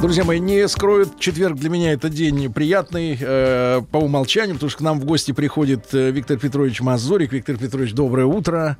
[0.00, 4.78] Друзья мои, не скроют, четверг для меня это день приятный э, по умолчанию, потому что
[4.78, 7.34] к нам в гости приходит э, Виктор Петрович Мазурик.
[7.34, 8.78] Виктор Петрович, доброе утро.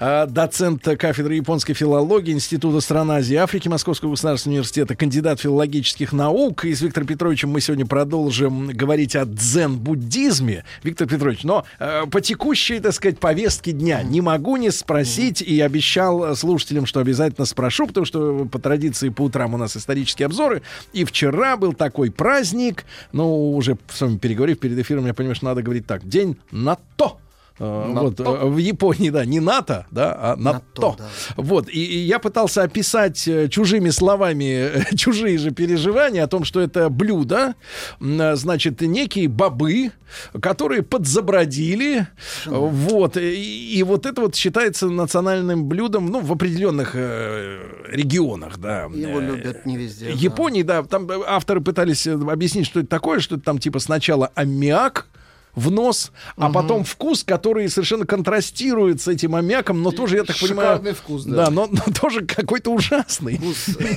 [0.00, 6.12] Э, доцент кафедры японской филологии Института стран Азии и Африки Московского государственного университета, кандидат филологических
[6.12, 6.66] наук.
[6.66, 10.64] И с Виктором Петровичем мы сегодня продолжим говорить о дзен-буддизме.
[10.82, 15.58] Виктор Петрович, но э, по текущей, так сказать, повестке дня не могу не спросить и
[15.62, 20.49] обещал слушателям, что обязательно спрошу, потому что по традиции по утрам у нас исторический обзор
[20.50, 20.62] обзоры.
[20.92, 25.46] И вчера был такой праздник, ну, уже с вами переговорив перед эфиром, я понимаю, что
[25.46, 26.06] надо говорить так.
[26.06, 27.16] День НАТО.
[27.60, 30.62] Э, вот, э, в Японии, да, не НАТО, да, а НАТО.
[30.76, 31.08] НАТО да.
[31.36, 36.60] Вот, и, и я пытался описать э, чужими словами чужие же переживания о том, что
[36.60, 37.54] это блюдо,
[38.00, 39.92] значит, некие бобы,
[40.40, 42.06] которые подзабродили,
[42.46, 42.68] mm.
[42.70, 48.84] вот, и, и вот это вот считается национальным блюдом, ну, в определенных регионах, да.
[48.84, 50.12] Его любят не везде.
[50.12, 50.80] Японии, да.
[50.80, 55.08] да, там авторы пытались объяснить, что это такое, что это там типа сначала аммиак,
[55.54, 56.54] в нос, а угу.
[56.54, 60.94] потом вкус, который совершенно контрастирует с этим аммиаком, но тоже, я так Шикарный понимаю...
[60.94, 61.46] вкус, да.
[61.46, 63.36] Да, но, но тоже какой-то ужасный.
[63.36, 63.94] Вкус э,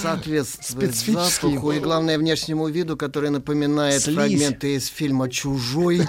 [0.00, 4.16] соответствует запаху и, главное, внешнему виду, который напоминает Слизь.
[4.16, 6.02] фрагменты из фильма «Чужой»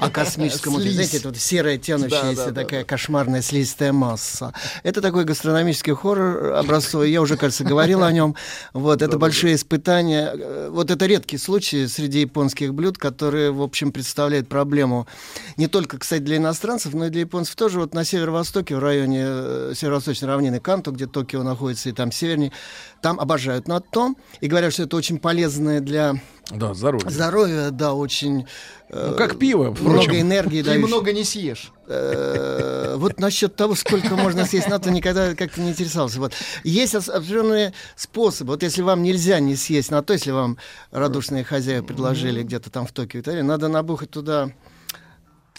[0.00, 0.76] о космическом...
[0.86, 4.52] Знаете, это вот серая тянущаяся такая кошмарная слизистая масса.
[4.82, 7.10] Это такой гастрономический хоррор образцовый.
[7.10, 8.34] Я уже, кажется, говорил о нем.
[8.72, 10.32] Вот, это большие испытания.
[10.34, 15.06] Э, вот это редкий случай среди японских блюд, которые, в общем, представляют представляет проблему
[15.58, 17.78] не только, кстати, для иностранцев, но и для японцев тоже.
[17.78, 22.50] Вот на северо-востоке, в районе э, северо-восточной равнины Канто, где Токио находится, и там севернее,
[23.02, 26.14] там обожают натто и говорят, что это очень полезное для
[26.50, 27.10] да, здоровье.
[27.10, 28.46] Здоровье, да, очень...
[28.88, 29.94] Э, ну, как пиво, впрочем.
[29.94, 30.62] Много энергии.
[30.62, 31.72] Ты много не съешь.
[31.88, 36.20] Э, вот насчет того, сколько можно съесть НАТО, никогда как-то не интересовался.
[36.20, 36.34] Вот.
[36.62, 38.52] Есть определенные способы.
[38.52, 40.56] Вот если вам нельзя не съесть НАТО, если вам
[40.92, 44.50] радушные хозяева предложили где-то там в Токио и далее, надо набухать туда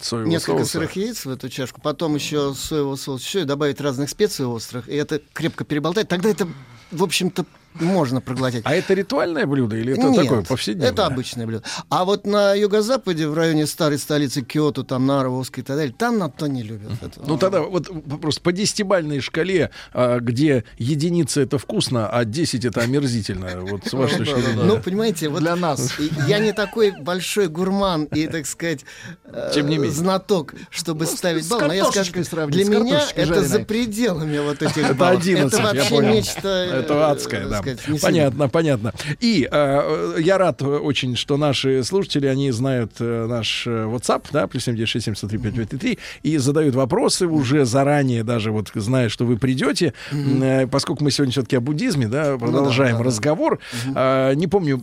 [0.00, 0.72] Соевого несколько соуса.
[0.72, 4.88] сырых яиц в эту чашку, потом еще соевого соуса, еще и добавить разных специй острых,
[4.88, 6.08] и это крепко переболтать.
[6.08, 6.48] Тогда это,
[6.90, 7.44] в общем-то,
[7.80, 8.62] можно проглотить.
[8.64, 10.90] А это ритуальное блюдо или это Нет, такое повседневное?
[10.90, 11.64] это обычное блюдо.
[11.88, 16.18] А вот на юго-западе, в районе старой столицы Киото, там Наровской и так далее, там
[16.18, 16.90] на то не любят.
[17.00, 17.20] Это.
[17.26, 17.88] Ну тогда вот
[18.20, 23.60] просто по десятибальной шкале, а, где единица это вкусно, а 10 это омерзительно.
[23.62, 24.62] Вот с вашей точки зрения.
[24.62, 25.94] Ну, понимаете, вот для нас.
[26.26, 28.84] Я не такой большой гурман и, так сказать,
[29.24, 29.92] э, Тем не менее.
[29.92, 31.60] знаток, чтобы ну, ставить балл.
[31.60, 32.12] Но я скажу,
[32.48, 35.18] для меня это за пределами вот этих баллов.
[35.26, 36.48] Это 11, Это вообще нечто...
[36.48, 38.92] Это э, адское, да сказать, понятно, понятно.
[39.20, 44.46] И э, я рад очень, что наши слушатели, они знают э, наш э, WhatsApp, да,
[44.46, 51.04] плюс 7967 и задают вопросы уже заранее, даже вот зная, что вы придете, э, поскольку
[51.04, 53.58] мы сегодня все-таки о буддизме, да, продолжаем ну, да, да, разговор.
[53.86, 54.30] Да.
[54.30, 54.82] Э, не помню,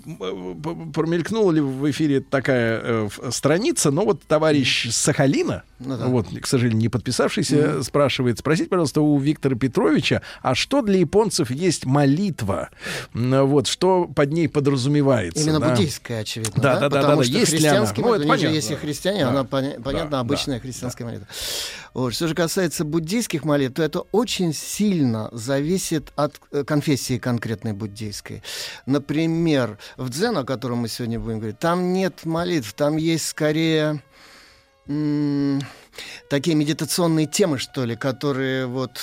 [0.93, 6.05] промелькнула ли в эфире такая э, страница, но вот товарищ Сахалина, ну, да.
[6.05, 11.51] вот, к сожалению, не подписавшийся, спрашивает, спросите, пожалуйста, у Виктора Петровича, а что для японцев
[11.51, 12.64] есть молитва?
[13.13, 15.43] Вот, что под ней подразумевается?
[15.43, 15.69] Именно да?
[15.69, 16.61] буддийская, очевидно.
[16.61, 17.23] Да, да, да, да, да, да.
[17.23, 18.55] Есть христианская, ну, это понятно.
[18.55, 19.29] Есть и христиане, да.
[19.29, 21.09] она, понятно, да, обычная да, христианская да.
[21.09, 21.27] молитва.
[21.93, 22.13] Вот.
[22.13, 28.43] Что же касается буддийских молитв, то это очень сильно зависит от э, конфессии конкретной буддийской.
[28.85, 34.01] Например, в дзен, о котором мы сегодня будем говорить, там нет молитв, там есть скорее
[36.29, 38.99] такие медитационные темы, что ли, которые вот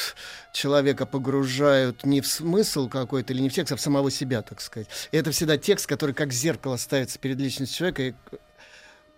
[0.52, 4.60] человека погружают не в смысл какой-то или не в текст, а в самого себя, так
[4.60, 4.88] сказать.
[5.10, 8.14] И это всегда текст, который как зеркало ставится перед личностью человека, и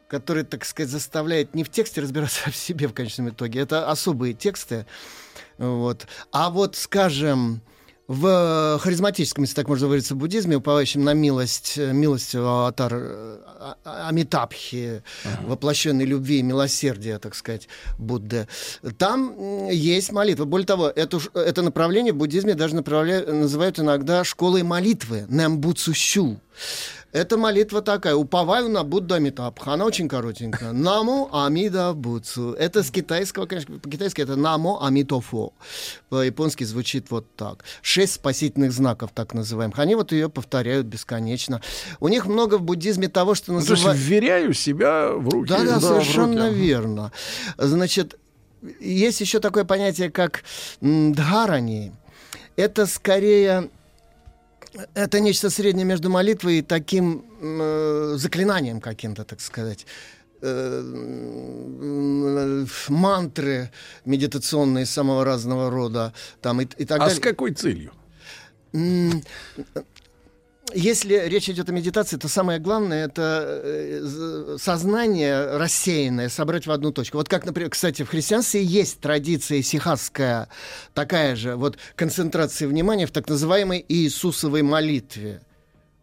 [0.09, 3.61] который, так сказать, заставляет не в тексте разбираться, а в себе в конечном итоге.
[3.61, 4.87] Это особые тексты.
[5.59, 6.07] Вот.
[6.31, 7.63] А вот, скажем,
[8.07, 13.77] в харизматическом, если так можно выразиться, буддизме, уповающем на милость, э, милость аватар э, а,
[13.85, 15.47] а, Амитабхи, ага.
[15.47, 17.69] воплощенной любви и милосердия, так сказать,
[17.99, 18.47] Будды,
[18.99, 20.45] там есть молитва.
[20.45, 26.41] Более того, это, это направление в буддизме даже называют иногда школой молитвы, Нэмбуцущу.
[27.15, 28.17] Это молитва такая.
[28.17, 29.75] Уповаю на Будда Амитабха.
[29.75, 30.73] Она очень коротенькая.
[30.73, 32.55] Намо Амида Буцу.
[32.55, 35.53] Это с китайского, конечно, по-китайски это Намо Амитофо.
[36.09, 37.63] По-японски звучит вот так.
[37.83, 39.79] Шесть спасительных знаков, так называемых.
[39.79, 41.63] Они вот ее повторяют бесконечно.
[42.01, 43.81] У них много в буддизме того, что называют...
[43.81, 45.51] Ну, то есть вверяю себя в руки.
[45.51, 47.13] Да, да, да совершенно верно.
[47.57, 48.19] Значит,
[48.81, 50.43] есть еще такое понятие, как
[50.81, 51.93] дхарани.
[52.57, 53.71] Это скорее
[54.95, 59.87] это нечто среднее между молитвой и таким э, заклинанием каким-то, так сказать
[60.43, 60.83] э,
[62.89, 63.71] мантры
[64.05, 67.17] медитационные самого разного рода там и, и так а далее.
[67.17, 67.93] с какой целью?
[70.73, 76.93] Если речь идет о медитации, то самое главное это э, сознание рассеянное собрать в одну
[76.93, 77.19] точку.
[77.19, 80.49] Вот как, например, кстати, в христианстве есть традиция сихасская,
[80.95, 85.43] такая же, вот концентрация внимания в так называемой Иисусовой молитве.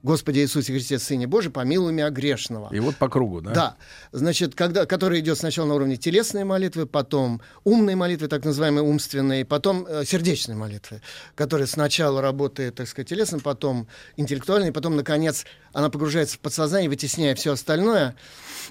[0.04, 2.74] Господи Иисусе Христе, Сыне Божий, помилуй меня грешного.
[2.74, 3.52] И вот по кругу, да?
[3.52, 3.76] Да.
[4.12, 9.46] Значит, когда, который идет сначала на уровне телесной молитвы, потом умной молитвы, так называемой умственной,
[9.46, 11.02] потом э, сердечной молитвы,
[11.36, 13.88] которая сначала работает, так сказать, телесно, потом
[14.18, 18.16] интеллектуальной, потом, наконец, она погружается в подсознание, вытесняя все остальное.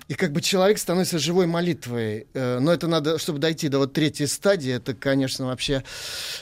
[0.09, 2.27] И как бы человек становится живой молитвой.
[2.35, 5.85] Э, но это надо, чтобы дойти до вот третьей стадии, это, конечно, вообще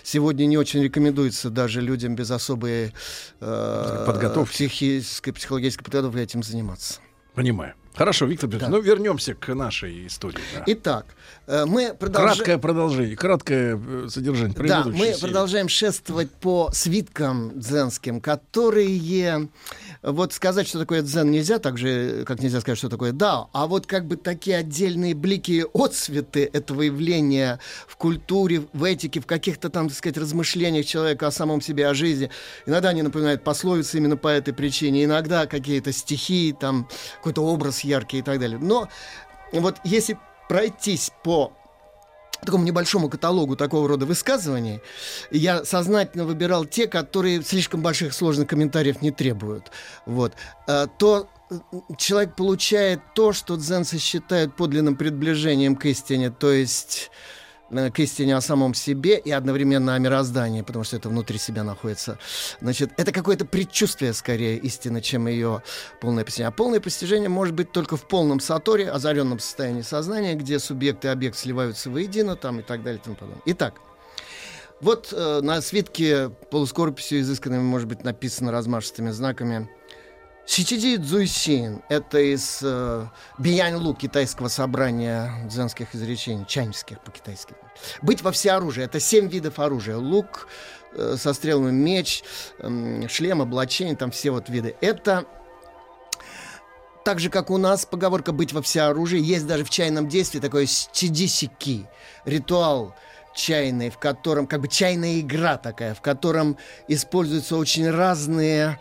[0.03, 2.93] сегодня не очень рекомендуется даже людям без особой
[3.41, 7.01] э, подготовки, психической, психологической подготовки этим заниматься.
[7.35, 7.75] Понимаю.
[7.95, 8.77] Хорошо, Виктор Петрович, да.
[8.77, 10.39] ну вернемся к нашей истории.
[10.55, 10.63] Да.
[10.67, 11.07] Итак,
[11.67, 12.37] мы продолжаем...
[12.37, 15.21] Краткое продолжение, краткое э, содержание Да, мы серии.
[15.21, 19.49] продолжаем шествовать по свиткам дзенским, которые
[20.03, 23.49] вот сказать, что такое дзен, нельзя, так же, как нельзя сказать, что такое дао.
[23.53, 29.27] А вот как бы такие отдельные блики, отцветы этого явления в культуре, в этике, в
[29.27, 32.31] каких-то там, так сказать, размышлениях человека о самом себе, о жизни.
[32.67, 35.05] Иногда они напоминают пословицы именно по этой причине.
[35.05, 38.59] Иногда какие-то стихи, там, какой-то образ яркий и так далее.
[38.59, 38.89] Но
[39.53, 40.19] вот если
[40.49, 41.53] пройтись по
[42.45, 44.81] такому небольшому каталогу такого рода высказываний,
[45.31, 49.73] я сознательно выбирал те, которые слишком больших сложных комментариев не требуют.
[50.07, 50.35] Вот.
[50.69, 51.29] А, то
[51.97, 57.37] человек получает то, что дзенцы считают подлинным приближением к истине, то есть Э,
[57.71, 62.19] к истине о самом себе и одновременно о мироздании, потому что это внутри себя находится.
[62.61, 65.63] Значит, это какое-то предчувствие, скорее, истины, чем ее
[66.01, 66.49] полное постижение.
[66.49, 71.09] А полное постижение может быть только в полном саторе, озаренном состоянии сознания, где субъект и
[71.09, 73.43] объект сливаются воедино, там и так далее и тому подобное.
[73.47, 73.75] Итак,
[74.81, 79.69] вот э, на свитке полускорписью изысканными может быть написано размашистыми знаками
[80.49, 83.07] Сичиди Цзуйсин— это из э,
[83.37, 87.55] Биянь-Лу китайского собрания дзенских изречений, чаньских по-китайски.
[88.01, 89.99] Быть во всеоружии— это семь видов оружия.
[89.99, 90.49] Лук
[90.95, 92.25] э, со стрелами, меч,
[92.61, 94.75] э, шлем, облачение, там все вот виды.
[94.81, 95.27] Это
[97.05, 100.65] так же, как у нас поговорка «быть во всеоружии», есть даже в чайном действии такое
[100.65, 101.87] «чидисики»—
[102.25, 102.95] ритуал—
[103.39, 106.59] чайный, в котором, как бы чайная игра такая, в котором
[106.89, 108.79] используются очень разные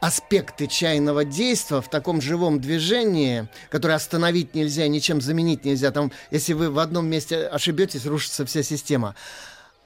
[0.00, 5.92] аспекты чайного действия в таком живом движении, которое остановить нельзя, ничем заменить нельзя.
[5.92, 9.14] Там, если вы в одном месте ошибетесь, рушится вся система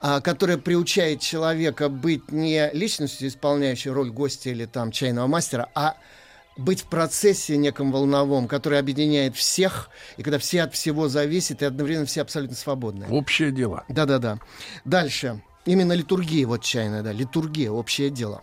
[0.00, 5.96] а, которая приучает человека быть не личностью, исполняющей роль гостя или там чайного мастера, а
[6.56, 11.64] быть в процессе неком волновом, который объединяет всех, и когда все от всего зависят, и
[11.64, 13.06] одновременно все абсолютно свободны.
[13.10, 13.84] Общее дело.
[13.88, 14.38] Да-да-да.
[14.84, 15.42] Дальше.
[15.64, 18.40] Именно литургия, вот чайная, да, литургия, общее дело.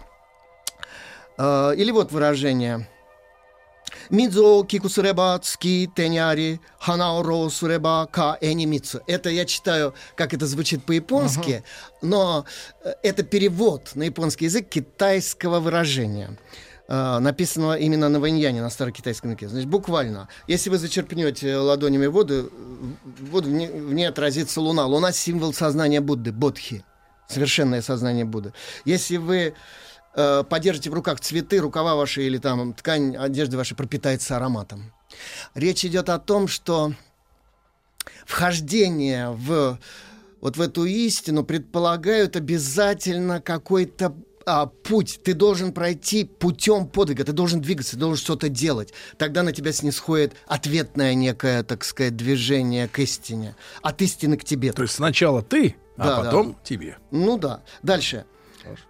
[1.38, 2.88] А, или вот выражение.
[4.10, 9.01] Мидзо кикусуреба цки теняри ханаоро суреба ка энимицу.
[9.08, 11.98] Это я читаю, как это звучит по-японски, uh-huh.
[12.01, 12.46] но
[12.84, 16.38] э, это перевод на японский язык китайского выражения.
[16.89, 19.47] Э, написанного именно на ваньяне, на старокитайском языке.
[19.47, 22.51] Значит, буквально, если вы зачерпнете ладонями воду,
[23.21, 24.85] воду в, ней, в ней отразится луна.
[24.85, 26.83] Луна— символ сознания Будды, бодхи,
[27.29, 28.53] совершенное сознание Будды.
[28.83, 29.53] Если вы
[30.13, 34.91] э, подержите в руках цветы, рукава ваши или там ткань одежды вашей пропитается ароматом.
[35.55, 36.93] Речь идет о том, что
[38.25, 39.79] вхождение в
[40.41, 44.13] вот в эту истину предполагают обязательно какой-то
[44.45, 48.93] а, путь, ты должен пройти путем подвига, ты должен двигаться, ты должен что-то делать.
[49.17, 53.55] Тогда на тебя снисходит ответное некое, так сказать, движение к истине.
[53.81, 54.73] От истины к тебе.
[54.73, 56.57] То есть сначала ты, а да, потом да.
[56.63, 56.97] тебе.
[57.12, 57.63] Ну да.
[57.81, 58.25] Дальше.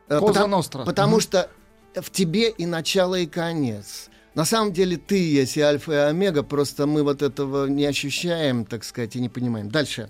[0.07, 0.83] Э, Коза потому, Ностра.
[0.86, 1.50] Потому что
[1.95, 4.10] в тебе и начало, и конец.
[4.36, 8.65] На самом деле ты есть и альфа, и омега, просто мы вот этого не ощущаем,
[8.65, 9.69] так сказать, и не понимаем.
[9.69, 10.10] Дальше.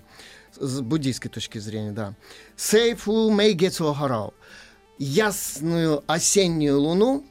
[0.56, 2.14] С буддийской точки зрения, да.
[2.56, 4.32] Сейфу мэй гетсу харау
[4.98, 7.24] ясную осеннюю луну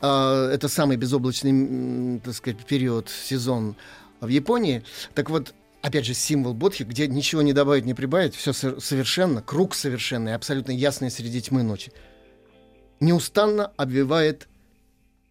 [0.00, 3.76] э, это самый безоблачный, так сказать, период, сезон
[4.20, 4.82] в Японии.
[5.14, 9.74] Так вот, опять же, символ Бодхи, где ничего не добавить, не прибавить, все совершенно, круг
[9.74, 11.92] совершенный, абсолютно ясный среди тьмы ночи.
[13.00, 14.48] Неустанно обвивает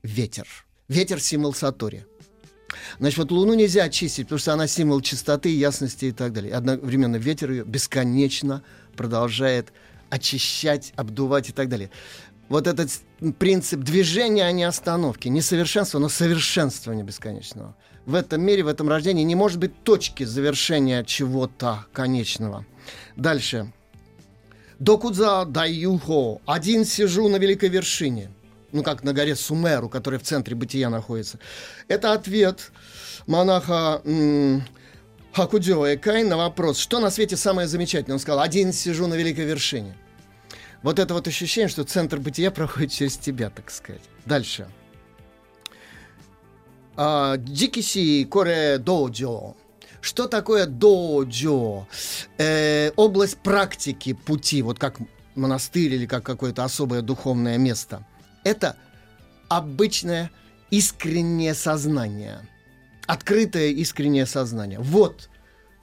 [0.04, 0.48] ветер.
[0.88, 2.06] Ветер— символ Сатори.
[3.00, 6.54] Значит, вот Луну нельзя очистить, потому что она символ чистоты, ясности и так далее.
[6.54, 8.64] Одновременно ветер ее бесконечно
[8.96, 9.72] продолжает
[10.16, 11.90] очищать, обдувать и так далее.
[12.48, 12.90] Вот этот
[13.40, 15.28] принцип движения, а не остановки.
[15.28, 17.76] Не совершенство, но совершенствование бесконечного.
[18.06, 22.66] В этом мире, в этом рождении не может быть точки завершения чего-то конечного.
[23.16, 23.74] Дальше.
[24.80, 26.42] Докудза даюхо.
[26.46, 28.30] Один сижу на великой вершине
[28.76, 31.40] ну как на горе Сумеру, которая в центре бытия находится.
[31.88, 32.72] Это ответ
[33.26, 34.02] монаха
[35.32, 38.16] Хакудзё Экай на вопрос, что на свете самое замечательное.
[38.16, 39.98] Он сказал, один сижу на великой вершине.
[40.86, 44.04] Вот это вот ощущение, что центр бытия проходит через тебя, так сказать.
[44.28, 44.68] Дальше.
[46.96, 49.56] А, Дикиси коре доджо.
[50.00, 51.88] Что такое доджо?
[52.38, 55.00] Э, область практики пути, вот как
[55.34, 58.06] монастырь или как какое-то особое духовное место–
[58.44, 58.76] это
[59.50, 60.30] обычное
[60.70, 62.48] искреннее сознание.
[63.08, 64.78] Открытое искреннее сознание.
[64.80, 65.32] Вот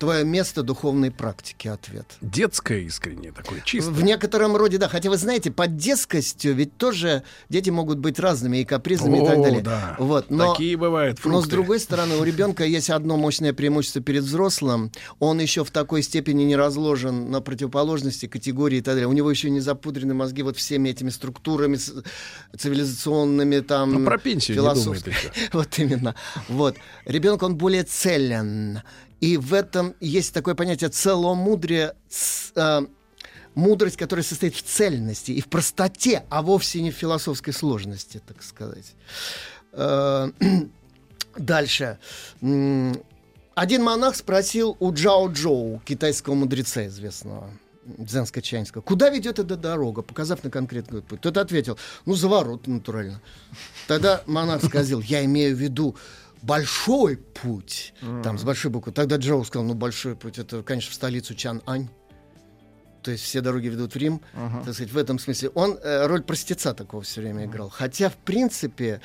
[0.02, 2.06] твое место духовной практики ответ.
[2.21, 3.94] Детское искреннее такое, чистое.
[3.94, 4.88] В некотором роде, да.
[4.88, 9.26] Хотя вы знаете, под детскостью ведь тоже дети могут быть разными и капризными О, и
[9.26, 9.62] так далее.
[9.62, 9.94] Да.
[10.00, 11.37] Вот, но, Такие бывают фрукты.
[11.37, 14.90] Но с другой стороны, у ребенка есть одно мощное преимущество перед взрослым.
[15.21, 19.06] Он еще в такой степени не разложен на противоположности, категории и так далее.
[19.06, 21.78] У него еще не запудрены мозги вот всеми этими структурами
[22.59, 23.92] цивилизационными там.
[23.92, 25.04] Ну, про пенсию не думает
[25.52, 26.16] Вот именно.
[26.49, 26.75] Вот.
[27.04, 28.80] Ребенок, он более целен.
[29.22, 31.94] И в этом есть такое понятие целомудрие,
[32.56, 32.80] э,
[33.54, 38.42] мудрость, которая состоит в цельности и в простоте, а вовсе не в философской сложности, так
[38.42, 38.94] сказать.
[39.74, 40.28] Э,
[41.36, 42.00] дальше.
[42.40, 47.48] Один монах спросил у Джао Джоу, китайского мудреца известного,
[47.84, 51.20] дзенско-чайнского, куда ведет эта дорога, показав на конкретный путь.
[51.20, 53.20] Тот ответил, ну, за ворот, натурально.
[53.86, 55.94] Тогда монах сказал, я имею в виду
[56.42, 58.22] большой путь, mm.
[58.22, 58.92] там с большой буквы.
[58.92, 61.88] Тогда Джоу сказал, ну большой путь, это, конечно, в столицу Чан-Ань.
[63.02, 64.64] То есть все дороги ведут в Рим, uh-huh.
[64.64, 65.49] так сказать, в этом смысле.
[65.54, 67.68] Он э, роль простеца такого все время играл.
[67.68, 69.00] Хотя, в принципе,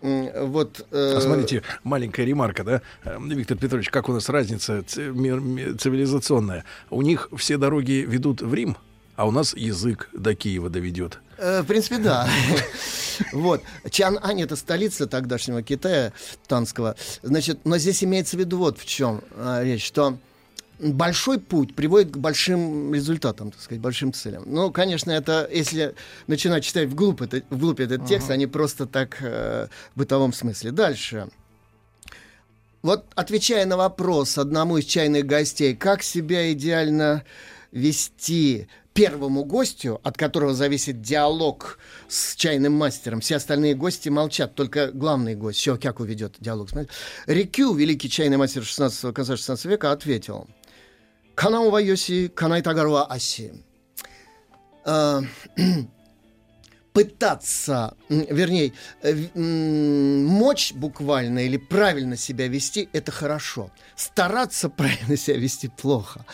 [0.00, 0.84] вот...
[0.90, 1.14] Э...
[1.18, 6.64] А смотрите, маленькая ремарка, да, э, Виктор Петрович, как у нас разница цивилизационная?
[6.90, 8.76] У них все дороги ведут в Рим,
[9.16, 11.18] а у нас язык до Киева доведет.
[11.38, 12.28] Э, в принципе, да.
[13.32, 13.62] Вот.
[13.88, 16.12] Чан-Ань— это столица тогдашнего Китая,
[16.48, 16.96] танского.
[17.22, 20.18] Значит, но здесь имеется в виду вот в чем а, речь, что
[20.78, 24.44] большой путь приводит к большим результатам, так сказать, большим целям.
[24.46, 25.94] Ну, конечно, это, если
[26.26, 28.34] начинать читать вглубь, это, вглубь этот текст, uh-huh.
[28.34, 30.72] а не просто так э, в бытовом смысле.
[30.72, 31.28] Дальше.
[32.82, 37.24] Вот отвечая на вопрос одному из чайных гостей, как себя идеально
[37.70, 43.20] вести первому гостю, от которого зависит диалог с чайным мастером.
[43.20, 46.70] Все остальные гости молчат, только главный гость, Сиокяку ведет диалог.
[47.26, 50.48] Рикю, великий чайный мастер 16 конца 16 века, ответил.
[51.34, 53.52] Канау Йоси, Канай Тагаруа Аси.
[56.92, 63.70] Пытаться, вернее, э, мочь буквально или правильно себя вести, это хорошо.
[63.96, 66.26] Стараться правильно себя вести плохо.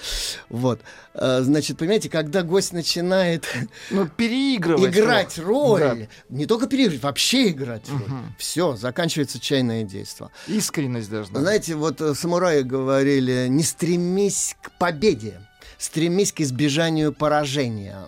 [0.49, 0.81] Вот.
[1.15, 3.47] Э, значит, понимаете, когда гость начинает
[3.91, 5.97] ну, переигрывать играть роль, да.
[6.29, 8.03] не только переигрывать, вообще играть роль.
[8.03, 8.17] Угу.
[8.39, 10.31] Все, заканчивается чайное действие.
[10.49, 11.39] Искренность должна.
[11.41, 15.41] Знаете, вот э, самураи говорили, не стремись к победе,
[15.79, 18.07] стремись к избежанию поражения.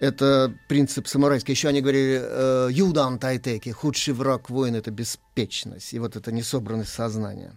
[0.00, 1.52] Это принцип самурайский.
[1.52, 5.92] Еще они говорили, э, юдан тайтеки, худший враг воин— это беспечность.
[5.92, 7.56] И вот это несобранность сознания.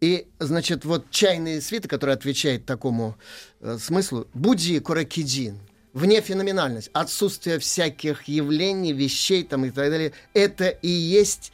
[0.00, 3.16] И, значит, вот чайный свиток, который отвечает такому
[3.60, 5.58] э, смыслу, буди коракидин,
[5.92, 11.50] вне феноменальность, отсутствие всяких явлений, вещей там и так далее, это и есть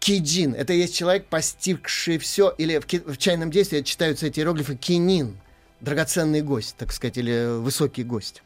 [0.00, 4.74] кидин, это и есть человек, постигший все, или в, в чайном действии читаются эти иероглифы
[4.74, 5.38] кинин,
[5.82, 8.42] драгоценный гость, так сказать, или высокий гость.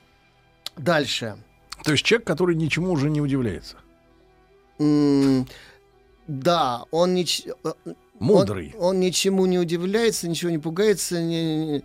[0.76, 1.37] Дальше.
[1.85, 3.76] То есть человек, который ничему уже не удивляется.
[4.78, 5.49] Mm,
[6.26, 7.45] да, он нич...
[7.62, 7.73] Э,
[8.19, 8.75] Мудрый.
[8.78, 11.85] Он, он ничему не удивляется, ничего не пугается, не,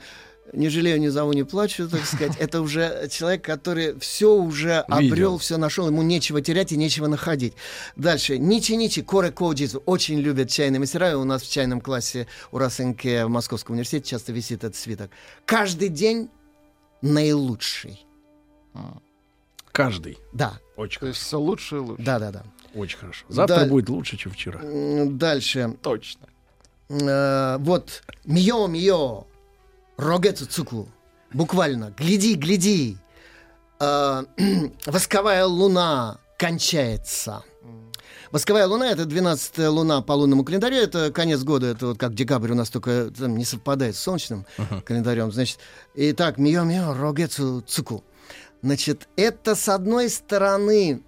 [0.53, 2.36] не жалею, не зову, не плачу, так сказать.
[2.38, 7.53] Это уже человек, который все уже обрел, все нашел, ему нечего терять и нечего находить.
[7.95, 8.38] Дальше.
[8.38, 9.81] Ничи Ничи, Коре Коуджизу.
[9.86, 11.12] Очень любят чайные мастера.
[11.12, 15.12] И у нас в чайном классе у Расенке в Московском университете часто висит этот свиток.
[15.45, 16.29] Каждый день
[17.01, 18.05] наилучший.
[19.71, 20.17] Каждый.
[20.33, 20.60] Да.
[20.75, 22.03] Очень То есть все лучше и лучше.
[22.03, 22.43] Да, да, да.
[22.74, 23.25] Очень хорошо.
[23.29, 23.65] Завтра Да.
[23.67, 24.60] будет лучше, чем вчера.
[25.05, 25.75] Дальше.
[25.81, 26.27] Точно.
[26.89, 29.27] Э, вот мио мио
[29.98, 30.89] рогецу цуку.
[31.33, 31.93] Буквально.
[31.98, 32.98] Гляди гляди.
[33.79, 34.24] Э,
[34.86, 37.43] восковая луна кончается.
[38.31, 42.51] Восковая луна это 12 луна по лунному календарю, это конец года, это вот как декабрь
[42.51, 44.45] у нас только там, не совпадает с солнечным
[44.86, 45.33] календарем.
[45.33, 45.60] Значит,
[45.95, 48.05] итак, мио мио рогецу цуку.
[48.62, 51.01] Значит, это с одной стороны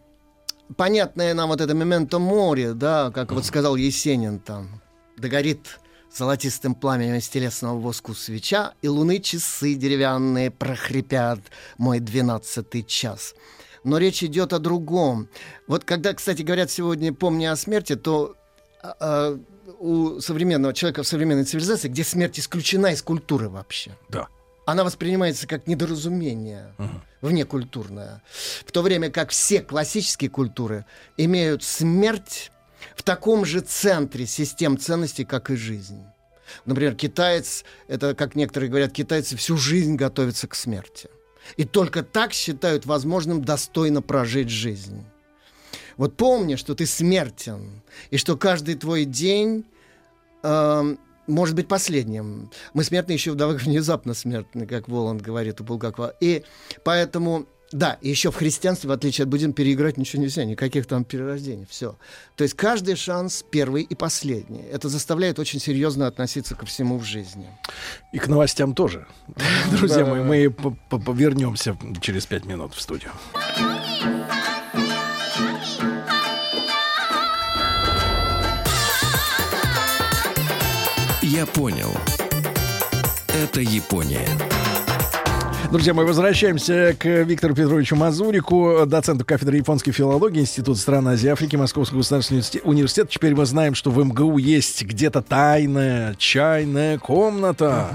[0.75, 4.81] понятное нам вот это моменто море, да, как вот сказал Есенин там,
[5.17, 5.79] догорит
[6.15, 11.39] золотистым пламенем из телесного воску свеча, и луны часы деревянные прохрипят
[11.77, 13.35] мой двенадцатый час.
[13.83, 15.27] Но речь идет о другом.
[15.67, 18.35] Вот когда, кстати, говорят сегодня «помни о смерти», то
[18.81, 19.37] а,
[19.79, 24.27] у современного человека в современной цивилизации, где смерть исключена из культуры вообще, Да.
[24.65, 26.73] она воспринимается как недоразумение,
[27.21, 28.21] внекультурное.
[28.65, 30.85] В то время как все классические культуры
[31.17, 32.51] имеют смерть
[32.95, 36.03] в таком же центре систем ценностей, как и жизнь.
[36.65, 41.09] Например, китаец, это, как некоторые говорят, китайцы всю жизнь готовятся к смерти.
[41.57, 45.03] И только так считают возможным достойно прожить жизнь.
[45.97, 49.65] Вот помни, что ты смертен, и что каждый твой день
[50.41, 52.49] эм, может быть последним.
[52.73, 56.15] Мы смертны еще вдобавок внезапно смертны, как Воланд говорит у Булгакова.
[56.19, 56.43] И
[56.83, 61.03] поэтому, да, и еще в христианстве, в отличие от буддизма, переиграть ничего нельзя, никаких там
[61.03, 61.97] перерождений, все.
[62.35, 64.61] То есть каждый шанс первый и последний.
[64.71, 67.47] Это заставляет очень серьезно относиться ко всему в жизни.
[68.11, 69.07] И к новостям тоже.
[69.71, 70.55] Друзья мои, мы
[70.91, 73.11] вернемся через пять минут в студию.
[81.23, 81.91] Я понял.
[83.29, 84.27] Это Япония.
[85.73, 91.29] Друзья, мы возвращаемся к Виктору Петровичу Мазурику, доценту кафедры японской филологии Института стран Азии и
[91.31, 93.09] Африки Московского государственного университета-.
[93.11, 97.89] Теперь мы знаем, что в МГУ есть где-то тайная чайная комната.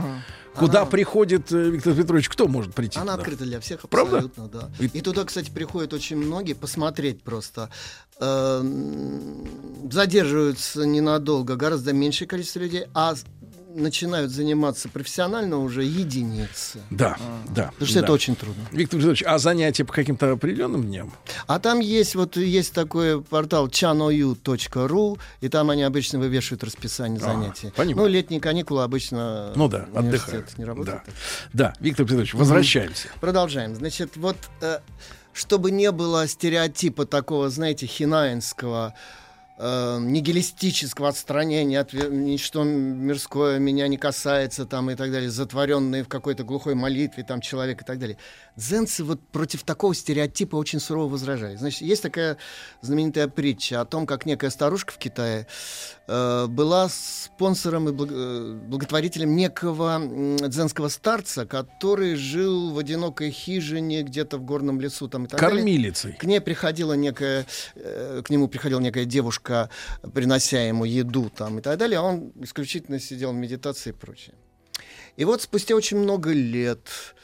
[0.56, 2.28] Куда приходит э, Виктор Петрович?
[2.28, 2.98] Кто может прийти?
[2.98, 3.22] Она туда?
[3.22, 4.16] открыта для всех Правда?
[4.16, 4.70] абсолютно, да.
[4.80, 5.00] И- И...
[5.00, 7.70] туда, кстати, приходят очень многие посмотреть просто.
[8.18, 9.46] Эм,
[9.88, 13.14] Задерживаются ненадолго, гораздо меньшее количество людей, а
[13.74, 16.80] начинают заниматься профессионально уже единицы.
[16.90, 17.16] Да,
[17.54, 17.68] да.
[17.72, 18.04] Потому что да.
[18.04, 18.62] это очень трудно.
[18.72, 21.12] Виктор Петрович, а занятия по каким-то определенным дням?
[21.46, 27.24] А там есть вот есть такой портал chanoyu.ru, и там они обычно вывешивают расписание А,
[27.24, 27.70] занятий.
[27.74, 28.06] понимаю.
[28.08, 30.56] Ну, летние каникулы обычно Ну да, отдыхают.
[30.58, 31.02] не работает.
[31.52, 31.70] Да.
[31.70, 33.08] да, Виктор Петрович, возвращаемся.
[33.20, 33.74] Продолжаем.
[33.74, 34.80] Значит, вот э,
[35.32, 38.94] чтобы не было стереотипа такого, знаете, хинаинского,
[39.58, 46.08] э, нигилистического отстранения от ничто мирское меня не касается там и так далее, затворенные в
[46.08, 48.16] какой-то глухой молитве там человек и так далее.
[48.56, 51.56] Дзенцы вот против такого стереотипа очень сурово возражали.
[51.56, 52.38] Значит, есть такая
[52.80, 55.46] знаменитая притча о том, как некая старушка в Китае
[56.08, 60.00] была спонсором и э, благотворителем некого
[60.48, 65.58] дзенского старца, который жил в одинокой хижине где-то в горном лесу там и так далее.
[65.58, 66.14] Кормилицей.
[66.14, 69.70] К ней приходила некая, э, к нему приходила некая девушка,
[70.14, 74.34] принося ему еду там и так далее, а он исключительно сидел в медитации и прочее.
[75.16, 77.17] И вот спустя очень много лет, э,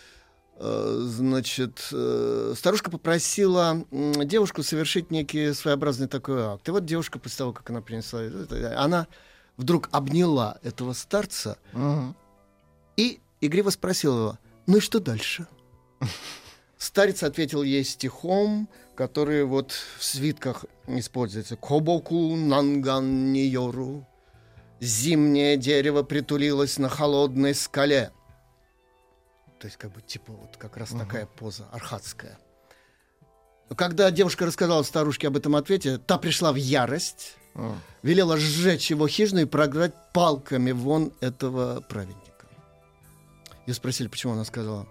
[0.58, 6.68] значит, э, старушка попросила девушку совершить некий своеобразный такой акт.
[6.68, 8.20] И вот девушка, после того, как она принесла,
[8.76, 9.06] она
[9.56, 11.58] вдруг обняла этого старца
[12.96, 15.46] и игриво спросила его, ну и что дальше?
[16.78, 21.56] Старец ответил ей стихом, который вот в свитках используется.
[21.56, 24.06] Кобоку нанган ниору.
[24.80, 28.10] Зимнее дерево притулилось на холодной скале.
[29.64, 32.38] То есть, как бы, типа, вот как раз такая поза архатская.
[33.74, 37.36] Когда девушка рассказала старушке об этом ответе, та пришла в ярость,
[38.02, 42.46] велела сжечь его хижину и прогнать палками вон этого праведника.
[43.66, 44.86] Ее спросили, почему она сказала,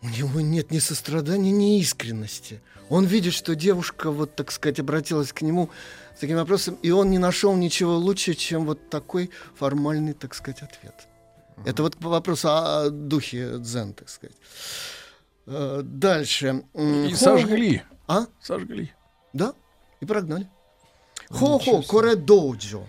[0.00, 2.62] у него нет ни сострадания, ни искренности.
[2.88, 5.70] Он видит, что девушка, вот так сказать, обратилась к нему
[6.16, 10.62] с таким вопросом, и он не нашел ничего лучше, чем вот такой формальный, так сказать,
[10.62, 11.08] ответ.
[11.64, 14.36] Это вот по вопросу о духе дзен, так сказать.
[15.46, 16.64] Э, Дальше.
[16.74, 17.82] И хо- сожгли.
[18.06, 18.26] А?
[18.42, 18.92] Сожгли.
[19.32, 19.54] Да,
[20.00, 20.48] и прогнали.
[21.30, 22.82] Хо-хо, коредоджо.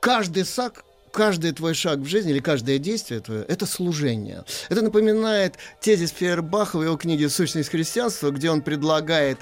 [0.00, 4.44] Каждый шаг, каждый твой шаг в жизни или каждое действие твое— это служение.
[4.68, 9.38] Это напоминает тезис Фейербаха в его книге «Сущность христианства», где он предлагает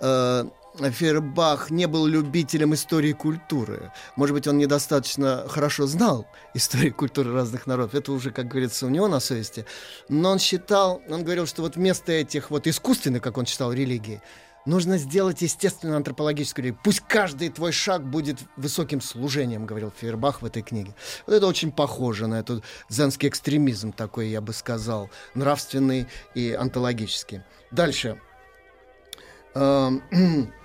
[0.00, 0.44] э,
[0.78, 3.92] Фейербах не был любителем истории культуры.
[4.16, 7.94] Может быть, он недостаточно хорошо знал историю культуры разных народов.
[7.94, 9.66] Это уже, как говорится, у него на совести.
[10.08, 14.20] Но он считал, он говорил, что вот вместо этих вот искусственных, как он считал, религий,
[14.66, 16.80] нужно сделать естественную антропологическую религию.
[16.82, 20.96] Пусть каждый твой шаг будет высоким служением, говорил Фейербах в этой книге.
[21.26, 27.42] Вот это очень похоже на этот зенский экстремизм такой, я бы сказал, нравственный и антологический.
[27.70, 28.20] Дальше.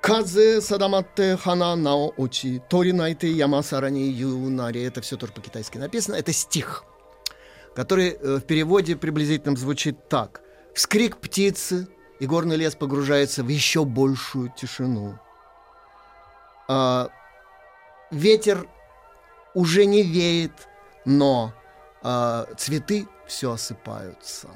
[0.00, 4.82] Казе садаматте хана нао очи, тори найте яма сарани юнари.
[4.82, 6.16] Это все тоже по-китайски написано.
[6.16, 6.84] Это стих,
[7.74, 10.40] который э, в переводе приблизительно звучит так.
[10.74, 11.88] Вскрик птицы,
[12.20, 15.18] и горный лес погружается в еще большую тишину.
[16.68, 17.08] А,
[18.10, 18.68] ветер
[19.54, 20.52] уже не веет,
[21.04, 21.52] но
[22.02, 24.48] а, цветы все осыпаются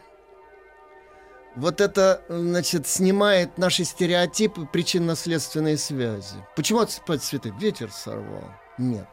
[1.56, 6.36] вот это, значит, снимает наши стереотипы причинно-следственной связи.
[6.56, 7.52] Почему отсыпать цветы?
[7.58, 8.50] Ветер сорвал.
[8.78, 9.08] Нет.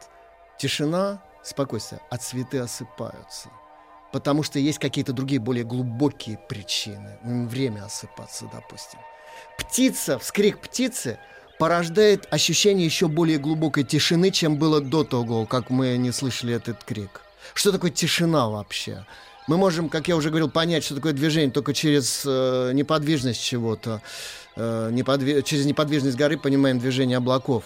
[0.58, 3.50] Тишина, спокойствие, а цветы осыпаются.
[4.12, 7.18] Потому что есть какие-то другие более глубокие причины.
[7.22, 8.98] Время осыпаться, допустим.
[9.58, 11.18] Птица, вскрик птицы
[11.58, 16.82] порождает ощущение еще более глубокой тишины, чем было до того, как мы не слышали этот
[16.84, 17.20] крик.
[17.54, 19.04] Что такое тишина вообще?
[19.50, 24.00] Мы можем, как я уже говорил, понять, что такое движение только через э, неподвижность чего-то.
[24.54, 25.42] Э, неподвиж...
[25.42, 27.64] Через неподвижность горы понимаем движение облаков.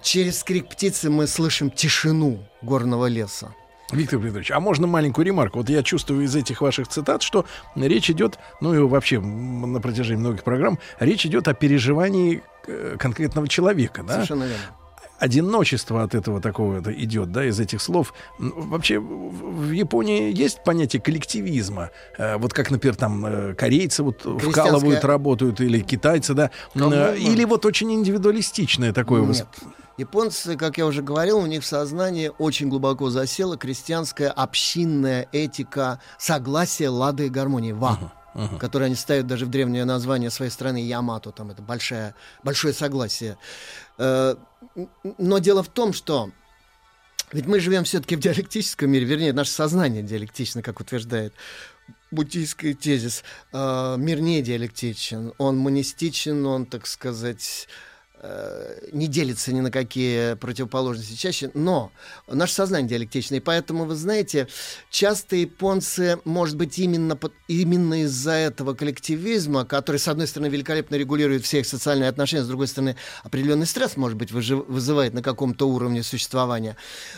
[0.00, 3.52] Через скрик птицы мы слышим тишину горного леса.
[3.90, 5.58] Виктор Петрович, а можно маленькую ремарку?
[5.58, 10.20] Вот я чувствую из этих ваших цитат, что речь идет, ну и вообще на протяжении
[10.20, 14.14] многих программ, речь идет о переживании э, конкретного человека, да?
[14.14, 14.83] Совершенно верно
[15.24, 18.12] одиночество от этого такого идет, да, из этих слов.
[18.38, 21.90] Вообще в Японии есть понятие коллективизма.
[22.18, 26.50] Э, вот как, например, там э, корейцы вот вкалывают, работают, или китайцы, да.
[26.74, 27.14] Коммуна.
[27.14, 29.22] Или вот очень индивидуалистичное такое.
[29.22, 29.46] Нет.
[29.96, 36.00] Японцы, как я уже говорил, у них в сознании очень глубоко засела крестьянская общинная этика
[36.18, 37.72] согласия, лады и гармонии.
[37.72, 37.98] Ва.
[38.00, 38.58] Uh-huh uh-huh.
[38.58, 43.38] которые они ставят даже в древнее название своей страны Ямато, там это большое, большое согласие.
[43.98, 44.36] Э,
[45.18, 46.30] но дело в том, что
[47.32, 51.34] ведь мы живем все-таки в диалектическом мире, вернее, наше сознание диалектично, как утверждает
[52.10, 53.24] буддийский тезис.
[53.52, 57.68] Э, мир не диалектичен, он монистичен, он, так сказать,
[58.92, 61.92] не делится ни на какие противоположности чаще, но
[62.26, 64.48] наше сознание диалектичное, и поэтому, вы знаете,
[64.90, 71.44] часто японцы, может быть, именно, именно из-за этого коллективизма, который, с одной стороны, великолепно регулирует
[71.44, 76.02] все их социальные отношения, с другой стороны, определенный стресс, может быть, вызывает на каком-то уровне
[76.02, 76.76] существования,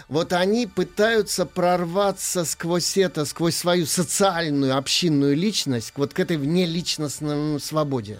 [0.08, 7.60] вот они пытаются прорваться сквозь это, сквозь свою социальную, общинную личность, вот к этой внеличностной
[7.60, 8.18] свободе.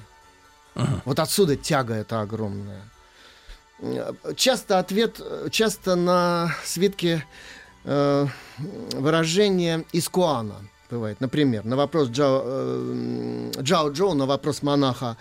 [0.77, 1.03] Ага.
[1.05, 2.83] Вот отсюда тяга эта огромная.
[4.37, 7.27] Часто ответ, часто на свитке
[7.85, 8.27] э,
[8.93, 10.57] выражение из Куана
[10.91, 11.21] бывает.
[11.21, 15.17] Например, на вопрос Джао, э, Джао Джоу, на вопрос монаха,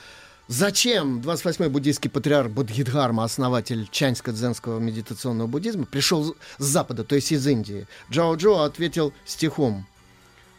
[0.47, 7.45] зачем 28-й буддийский патриарх Будхидхарма, основатель чаньско-дзенского медитационного буддизма, пришел с Запада, то есть из
[7.47, 7.87] Индии?
[8.11, 9.85] Джао Джоу ответил стихом.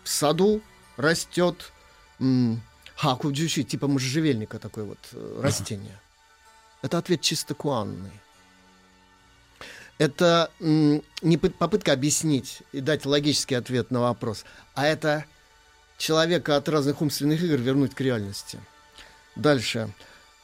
[0.04, 0.60] В саду
[0.96, 1.72] растет
[2.96, 5.98] Хакуджуши, типа можжевельника такое вот э, растение.
[6.82, 8.10] Это ответ чисто куанный.
[9.98, 15.24] Это не попытка объяснить и дать логический ответ на вопрос, а это
[15.96, 18.58] человека от разных умственных игр вернуть к реальности.
[19.36, 19.90] Дальше.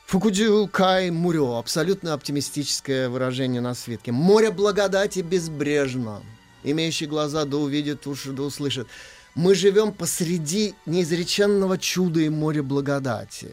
[0.06, 1.56] Фукуджиу Кай Мурё.
[1.56, 4.12] Абсолютно оптимистическое выражение на свитке.
[4.12, 6.22] Море благодати безбрежно.
[6.64, 8.88] Имеющий глаза да увидит, уши да услышит.
[9.34, 13.52] Мы живем посреди неизреченного чуда и моря благодати.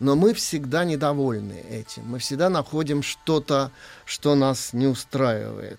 [0.00, 2.02] Но мы всегда недовольны этим.
[2.06, 3.70] Мы всегда находим что-то,
[4.04, 5.78] что нас не устраивает.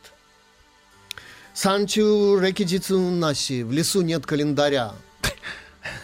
[1.54, 3.64] Санчу рекидицу наси.
[3.64, 4.94] В лесу нет календаря.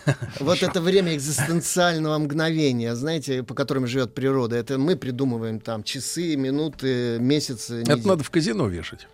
[0.39, 4.55] Вот это время экзистенциального мгновения, знаете, по которым живет природа.
[4.55, 7.81] Это мы придумываем там часы, минуты, месяцы.
[7.81, 9.07] Это надо в казино вешать.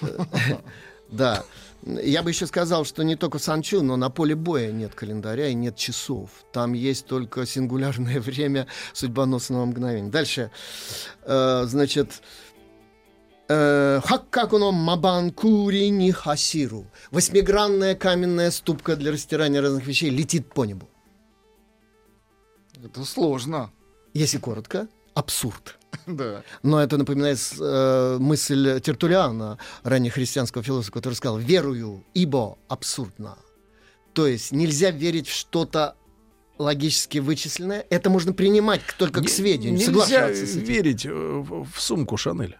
[1.10, 1.44] Да.
[1.82, 5.48] Я бы еще сказал, что не только в Санчу, но на поле боя нет календаря
[5.48, 6.30] и нет часов.
[6.52, 10.10] Там есть только сингулярное время судьбоносного мгновения.
[10.10, 10.50] Дальше,
[11.22, 12.22] э, значит,
[13.48, 16.86] э, Хаккакуно Мабанкури ни хасиру.
[17.10, 20.88] Восьмигранная каменная ступка для растирания разных вещей летит по небу.
[22.84, 23.70] Это сложно.
[24.14, 24.88] Если коротко,
[25.18, 25.74] абсурд.
[26.06, 26.42] Да.
[26.62, 33.36] Но это напоминает э, мысль Тертулиана, раннехристианского философа, который сказал «верую, ибо абсурдно».
[34.14, 35.96] То есть нельзя верить в что-то
[36.58, 37.84] логически вычисленное.
[37.90, 39.78] Это можно принимать только к сведению.
[39.78, 42.56] Нельзя верить э, в сумку Шанель.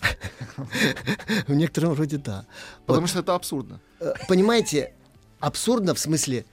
[1.46, 2.46] В некотором роде да.
[2.86, 3.80] Потому что это абсурдно.
[4.00, 4.94] Э, понимаете,
[5.40, 6.44] абсурдно в смысле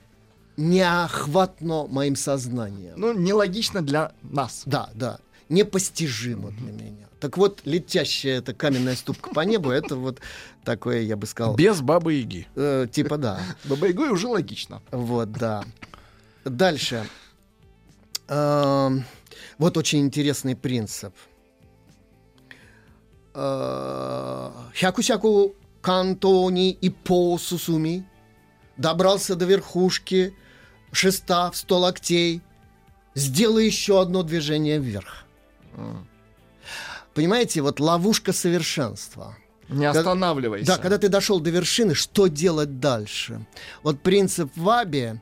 [0.56, 2.94] неохватно моим сознанием.
[2.96, 4.62] Ну, нелогично для нас.
[4.66, 5.18] Да, да.
[5.50, 7.08] Непостижимо для меня.
[7.18, 10.20] Так вот, летящая эта каменная ступка по небу, это вот
[10.64, 11.56] такое, я бы сказал...
[11.56, 12.46] Без бабы-яги.
[12.54, 13.40] Э, типа да.
[13.64, 14.80] Баба-ягой уже логично.
[14.92, 15.64] Вот, да.
[16.44, 17.04] Дальше.
[18.28, 18.90] Э,
[19.58, 21.14] вот очень интересный принцип.
[23.34, 28.06] Э, хяку-сяку кантони и по сусуми.
[28.76, 30.32] Добрался до верхушки,
[30.92, 32.40] шеста в сто локтей.
[33.14, 35.26] Сделай еще одно движение вверх.
[37.14, 39.36] Понимаете, вот ловушка совершенства.
[39.68, 40.66] Не останавливайся.
[40.66, 43.44] Когда, да, когда ты дошел до вершины, что делать дальше?
[43.82, 45.20] Вот принцип Ваби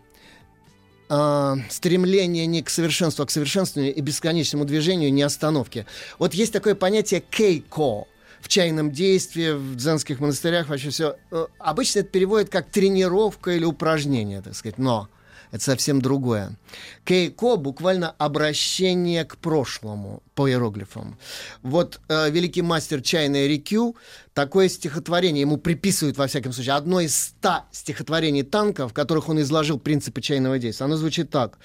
[1.09, 5.87] э, стремление не к совершенству, а к совершенствованию и бесконечному движению, не остановке.
[6.19, 8.07] Вот есть такое понятие кейко
[8.41, 11.17] в чайном действии, в дзенских монастырях, вообще все.
[11.31, 14.79] Э, обычно это переводят как тренировка или упражнение, так сказать.
[14.79, 15.09] Но
[15.51, 16.57] это совсем другое.
[17.05, 21.19] Кейко буквально обращение к прошлому по иероглифам.
[21.63, 23.97] Вот э, великий мастер чайной Рикю
[24.35, 29.41] такое стихотворение ему приписывают, во всяком случае, одно из ста стихотворений танка, в которых он
[29.41, 30.85] изложил принципы чайного действия.
[30.85, 31.59] Оно звучит так.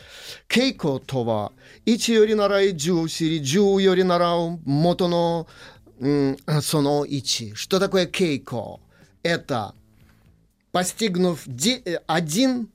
[0.47, 1.51] Кейко това
[1.85, 5.45] ичи йоринара иджу сириджу йоринарау мотоно
[5.99, 7.53] соно ичи.
[7.55, 8.79] Что такое кейко?
[9.23, 9.73] Это
[10.71, 12.69] постигнув э, один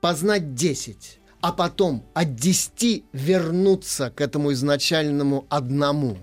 [0.00, 6.18] познать 10, а потом от 10 вернуться к этому изначальному одному.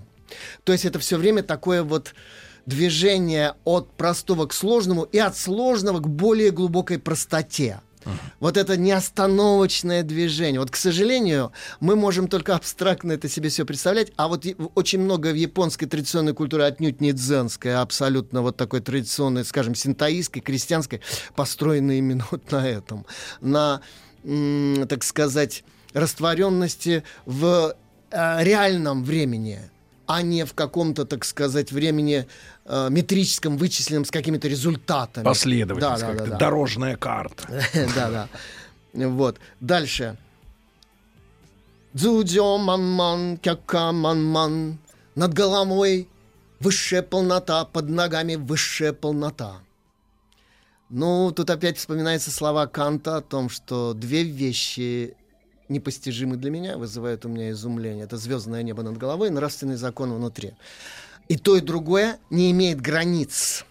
[0.64, 2.14] То есть это все время такое вот
[2.66, 7.82] движение от простого к сложному и от сложного к более глубокой простоте.
[8.40, 10.60] Вот это неостановочное движение.
[10.60, 15.32] Вот, к сожалению, мы можем только абстрактно это себе все представлять, а вот очень много
[15.32, 21.02] в японской традиционной культуре отнюдь не дзенской, а абсолютно вот такой традиционной, скажем, синтаистской, крестьянской,
[21.36, 23.06] построенной именно вот на этом.
[23.42, 23.82] На,
[24.24, 25.64] так сказать,
[25.94, 27.76] растворенности в
[28.12, 29.60] э, реальном времени
[30.08, 32.28] а не в каком-то, так сказать, времени
[32.66, 35.24] э, метрическом, вычисленном с какими-то результатами.
[35.24, 36.38] Последовательность, да, да, да, да.
[36.38, 37.48] дорожная карта.
[37.96, 39.08] Да, да.
[39.08, 39.40] Вот.
[39.60, 40.18] Дальше.
[41.94, 44.78] Дзудзё ман-ман, кяка ман-ман.
[45.16, 46.10] Над головой
[46.60, 49.62] высшая полнота, под ногами высшая полнота.
[50.90, 55.16] Ну, тут опять вспоминаются слова Канта о том, что две вещи
[55.68, 58.04] непостижимы для меня, вызывают у меня изумление.
[58.04, 60.54] Это звездное небо над головой и нравственный закон внутри.
[61.28, 63.66] И то, и другое не имеет границ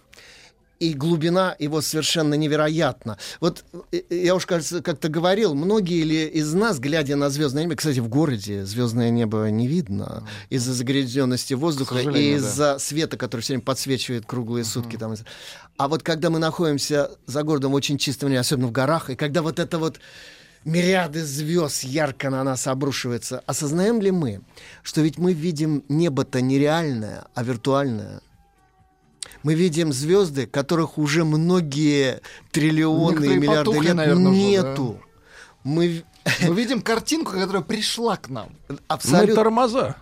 [0.81, 3.17] и глубина его совершенно невероятна.
[3.41, 7.65] Вот э, э, я уж, кажется, как-то говорил, многие ли из нас, глядя на звездное
[7.65, 12.79] небо, кстати, в городе звездное небо не видно из-за загрязненности воздуха и из-за да.
[12.79, 14.69] света, который все время подсвечивает круглые uh-huh.
[14.69, 14.97] сутки.
[14.97, 15.15] Там.
[15.77, 19.43] А вот когда мы находимся за городом очень чистом небе, особенно в горах, и когда
[19.43, 20.01] вот это вот
[20.65, 23.43] мириады звезд ярко на нас обрушивается.
[23.47, 24.41] Осознаем ли мы,
[24.83, 28.21] что ведь мы видим небо-то нереальное, а виртуальное?
[29.43, 34.83] Мы видим звезды, которых уже многие триллионы Некоторые и миллиарды потухли, лет наверное, нету.
[34.85, 35.05] Уже, да?
[35.65, 36.05] Мы...
[36.49, 38.57] Мы видим картинку, которая пришла к нам.
[38.89, 39.27] Абсолютно.
[39.27, 39.97] Мы тормоза.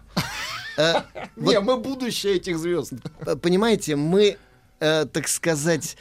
[0.76, 0.94] Э,
[1.36, 2.92] Не, мы будущее этих звезд.
[3.42, 4.36] Понимаете, мы,
[4.78, 5.96] э, так сказать,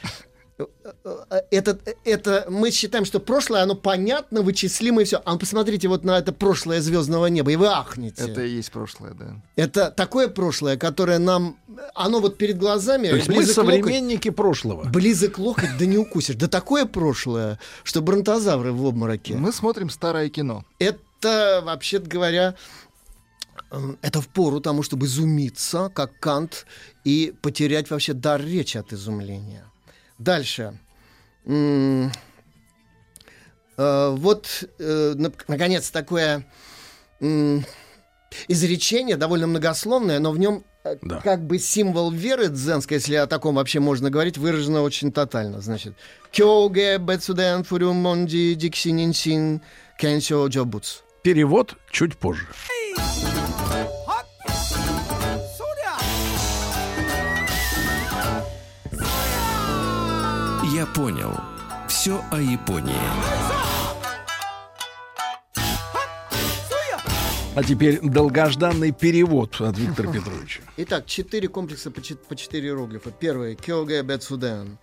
[1.50, 5.20] это, это мы считаем, что прошлое, оно понятно, вычислимо и все.
[5.24, 8.22] А посмотрите вот на это прошлое звездного неба, и вы ахнете.
[8.22, 9.42] Это и есть прошлое, да.
[9.56, 11.56] Это такое прошлое, которое нам,
[11.94, 13.08] оно вот перед глазами.
[13.08, 14.84] То есть мы современники локоть, прошлого.
[14.84, 16.36] Близок локоть, да не укусишь.
[16.36, 19.34] Да такое прошлое, что бронтозавры в обмороке.
[19.34, 20.64] Мы смотрим старое кино.
[20.78, 22.54] Это, вообще-то говоря,
[24.02, 26.66] это в пору тому, чтобы изумиться, как Кант,
[27.04, 29.64] и потерять вообще дар речи от изумления.
[30.18, 30.78] Дальше.
[31.46, 32.10] Э,
[33.76, 35.14] вот, э,
[35.48, 36.46] наконец, такое
[38.48, 41.20] изречение, довольно многословное, но в нем э, да.
[41.20, 45.60] как бы символ веры дзенской, если о таком вообще можно говорить, выражено очень тотально.
[45.60, 45.94] Значит,
[46.30, 49.60] кёге бэцудэн фурю монди диксининсин
[49.98, 51.02] кэнсё джобуц.
[51.22, 52.46] Перевод чуть позже.
[60.94, 61.32] Понял.
[61.88, 62.94] Все о Японии.
[67.54, 70.62] А теперь долгожданный перевод от Виктора Петровича.
[70.78, 73.10] Итак, четыре комплекса по, по четыре иероглифа.
[73.10, 74.78] Первый— Кёге Бетсуден.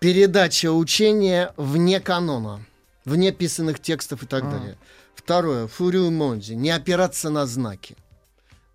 [0.00, 2.60] Передача учения вне канона,
[3.04, 4.50] вне писанных текстов и так а.
[4.50, 4.78] далее.
[5.14, 5.66] Второе.
[5.68, 6.54] Фурю Монзи.
[6.54, 7.96] Не опираться на знаки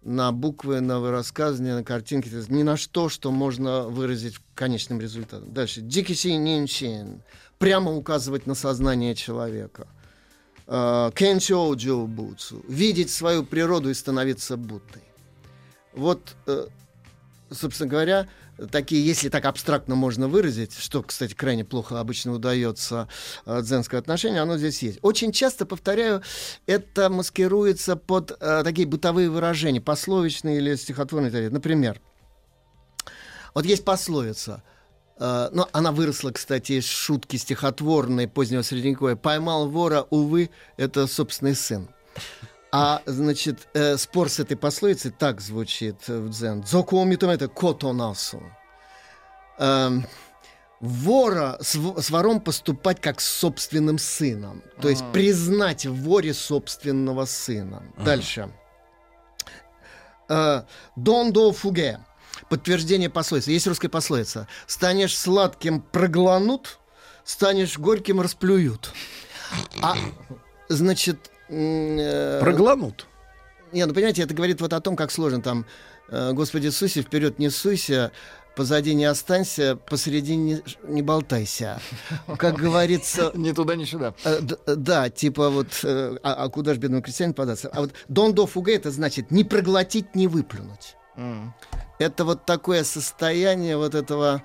[0.03, 5.53] на буквы, на высказывания, на картинки, то ни на что, что можно выразить конечным результатом.
[5.53, 5.81] Дальше.
[5.81, 7.21] Дикиси нинчин.
[7.57, 9.87] Прямо указывать на сознание человека.
[10.67, 12.63] А, Кенчо Джоубуцу.
[12.67, 15.03] Видеть свою природу и становиться Буддой.
[15.93, 16.67] Вот, э,
[17.53, 18.27] собственно говоря,
[18.71, 23.07] такие, если так абстрактно можно выразить, что, кстати, крайне плохо обычно удается
[23.45, 24.99] э, дзенское отношение, оно здесь есть.
[25.01, 26.21] Очень часто, повторяю,
[26.65, 31.49] это маскируется под э, такие бытовые выражения, пословичные или стихотворные.
[31.49, 31.99] Например,
[33.53, 34.63] вот есть пословица–
[35.19, 39.15] Uh, ну, она выросла, кстати, из шутки стихотворной позднего средневековья.
[39.15, 41.87] «Поймал вора, увы, это собственный сын».
[42.75, 46.62] А, значит, э, спор с этой пословицей так звучит в дзен.
[46.62, 48.41] Дзокуомитом это котонасу.
[49.59, 50.07] Эм,
[50.79, 54.63] вора, с, с вором поступать как с собственным сыном.
[54.81, 55.12] То есть а.
[55.12, 57.83] признать в воре собственного сына.
[57.95, 58.03] А.
[58.03, 58.49] Дальше.
[60.27, 60.63] Э,
[60.95, 61.99] Дондо фуге.
[62.49, 63.51] Подтверждение пословицы.
[63.51, 64.47] Есть русская пословица.
[64.65, 66.79] Станешь сладким прогланут,
[67.23, 68.91] станешь горьким расплюют.
[69.79, 69.95] А,
[70.69, 71.32] значит, Э,
[72.39, 73.07] Прогланут.
[73.73, 75.65] Не, ну понимаете, это говорит вот о том, как сложно там.
[76.09, 78.11] Э, Господи Иисусе, вперед не суйся,
[78.55, 81.81] позади не останься, посреди не, не болтайся.
[82.37, 83.31] Как говорится...
[83.35, 84.13] Ни туда, ни сюда.
[84.23, 87.69] Э, да, типа вот, а, а куда же бедному крестьянину податься?
[87.73, 90.95] А вот дон до фуге это значит не проглотить, не выплюнуть.
[91.99, 94.43] Это вот такое состояние вот этого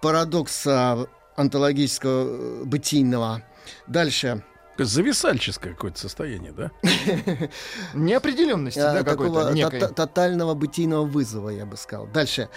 [0.00, 3.42] парадокса онтологического бытийного.
[3.86, 4.42] Дальше
[4.84, 6.70] зависальческое какое-то состояние, да?
[7.94, 12.06] Неопределенности, да, какой-то тотального бытийного вызова, я бы сказал.
[12.06, 12.48] Дальше.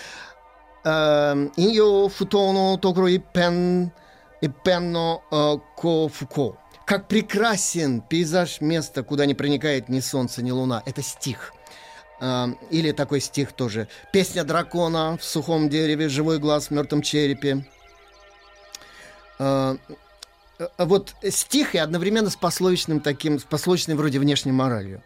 [0.85, 3.91] Иньо футоно токро и пен
[4.41, 6.57] и пенно э, ко фуко.
[6.85, 10.83] Как прекрасен пейзаж места, куда не проникает ни солнце, ни луна.
[10.85, 11.53] Это стих.
[12.69, 13.87] Или такой стих тоже.
[14.11, 17.65] Песня дракона в сухом дереве, живой глаз в мертвом черепе.
[20.77, 25.03] Э, вот стих и одновременно с пословичным таким, с пословичной вроде внешней моралью.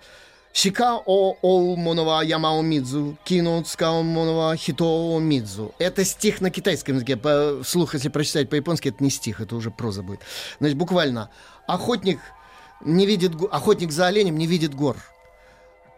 [0.53, 5.75] Шика о ол монова ямао мидзу, кино цкао монова хито мидзу.
[5.77, 7.15] Это стих на китайском языке.
[7.15, 10.21] По, вслух, если прочитать по-японски, это не стих, это уже проза будет.
[10.59, 11.29] Значит, буквально.
[11.67, 12.19] Охотник
[12.81, 14.97] не видит, охотник за оленем не видит гор.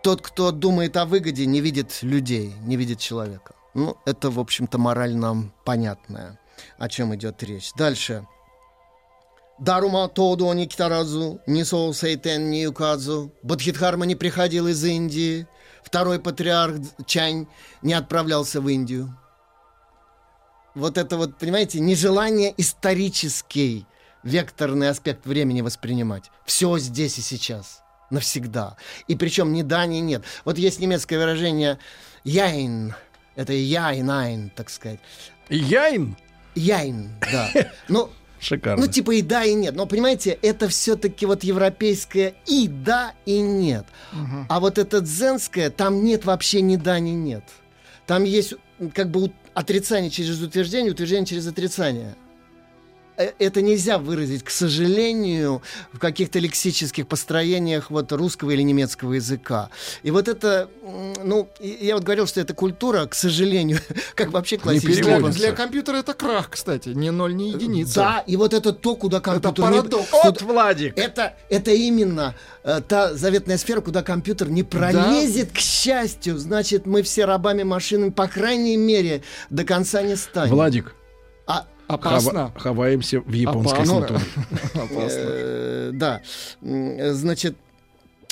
[0.03, 3.53] Тот, кто думает о выгоде, не видит людей, не видит человека.
[3.73, 6.39] Ну, это, в общем-то, морально понятное,
[6.77, 7.71] о чем идет речь.
[7.73, 8.25] Дальше.
[9.59, 13.33] Дарума Тоду не китаразу, ни Соу Сейтен не юказу.
[13.43, 15.47] Бодхитхарма не приходил из Индии.
[15.83, 17.47] Второй патриарх Чань
[17.81, 19.17] не отправлялся в Индию.
[20.75, 23.85] Вот это вот, понимаете, нежелание исторический
[24.23, 26.31] векторный аспект времени воспринимать.
[26.45, 27.81] Все здесь и сейчас.
[28.09, 28.77] Навсегда.
[29.07, 30.23] И причем ни да, ни нет.
[30.45, 31.79] Вот есть немецкое выражение
[32.23, 32.95] «яйн».
[33.35, 34.99] Это «яйнайн», так сказать.
[35.49, 36.15] «Яйн»?
[36.55, 37.49] «Яйн», да.
[37.87, 38.09] Ну,
[38.39, 38.85] Шикарно.
[38.85, 39.75] Ну, типа и да, и нет.
[39.75, 43.85] Но, понимаете, это все-таки вот европейское и да, и нет.
[44.13, 44.45] Угу.
[44.47, 47.43] А вот это дзенское, там нет вообще ни да, ни нет.
[48.07, 48.53] Там есть
[48.93, 52.15] как бы отрицание через утверждение, утверждение через отрицание.
[53.19, 59.69] Э, это нельзя выразить, к сожалению, в каких-то лексических построениях вот русского или немецкого языка.
[60.03, 60.69] И вот это,
[61.23, 63.79] ну, я вот говорил, что эта культура, к сожалению,
[64.15, 65.19] как вообще классическая.
[65.19, 67.95] Для, для компьютера это крах, кстати, не ноль, не единица.
[67.95, 69.65] Да, и вот это то, куда компьютер...
[69.65, 70.13] Это парадокс.
[70.13, 70.19] Не...
[70.23, 70.97] Вот, Владик!
[70.97, 75.55] Это, это именно э, та заветная сфера, куда компьютер не пролезет, да.
[75.55, 76.37] к счастью.
[76.37, 80.53] Значит, мы все рабами машины, по крайней мере, до конца не станем.
[80.53, 80.95] Владик,
[81.89, 82.31] Опасно.
[82.31, 84.19] Хава, ховаемся в японской культуре.
[85.11, 86.21] Э, да.
[86.61, 87.55] Значит,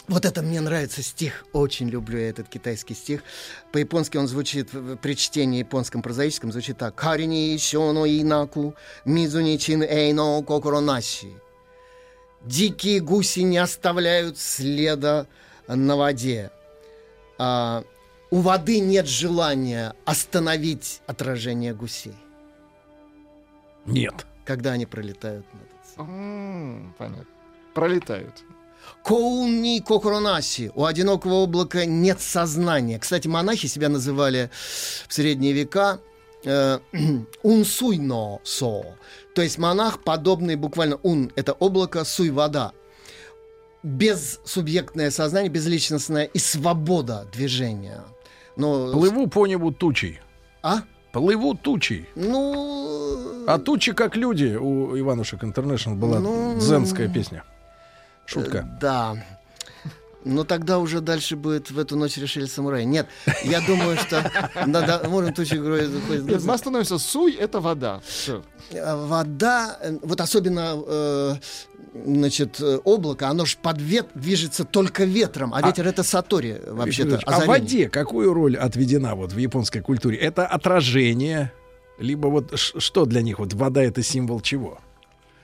[0.07, 3.23] вот это мне нравится стих, очень люблю я этот китайский стих.
[3.71, 4.69] По-японски он звучит,
[5.01, 6.93] при чтении японском прозаическом звучит так.
[6.93, 11.27] Карини шоно инаку, мизуни чин эйно кокоро наши.
[12.45, 15.25] Дикие гуси не оставляют следа
[15.67, 16.51] на воде.
[17.39, 17.83] А,
[18.29, 22.15] у воды нет желания остановить отражение гусей.
[23.87, 24.25] Нет.
[24.45, 26.93] Когда они пролетают над этим.
[26.97, 27.25] Понятно.
[27.73, 28.43] Пролетают.
[29.03, 30.71] Коуни кокронаси.
[30.75, 32.99] У одинокого облака нет сознания.
[32.99, 34.49] Кстати, монахи себя называли
[35.07, 35.99] в средние века
[36.43, 36.79] э,
[37.43, 38.83] унсуйно со.
[39.33, 42.73] То есть монах, подобный буквально ун– это облако, суй– вода.
[43.83, 48.03] Безсубъектное сознание, безличностное и свобода движения.
[48.55, 48.91] Но...
[48.91, 50.19] Плыву по небу тучей.
[50.63, 50.81] А?
[51.19, 52.07] Плывут тучи.
[52.15, 53.45] Ну...
[53.47, 56.57] А тучи как люди у Иванушек Интернешнл была ну...
[56.59, 57.43] дзенская песня.
[58.25, 58.57] Шутка.
[58.57, 59.25] Э, да.
[60.25, 62.83] Ну, тогда уже дальше будет «В эту ночь решили самураи».
[62.83, 63.07] Нет,
[63.43, 64.29] я думаю, что...
[65.07, 66.97] Можно тучи Мы остановимся.
[66.97, 68.01] Суй— это вода.
[68.71, 71.35] Вода, вот особенно э,
[72.05, 77.19] значит, облако, оно же под вет движется только ветром, а, а ветер это сатори вообще-то.
[77.25, 80.17] А в воде какую роль отведена вот в японской культуре?
[80.17, 81.51] Это отражение,
[81.99, 83.39] либо вот что для них?
[83.39, 84.79] Вот вода это символ чего?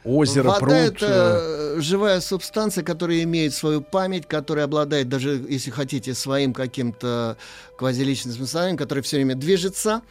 [0.04, 0.74] озеро, Вода пруд.
[0.74, 1.40] это
[1.78, 7.38] э, живая субстанция, которая имеет свою память, которая обладает даже, если хотите, своим каким-то
[7.78, 10.02] квазиличным смыслом, который все время движется.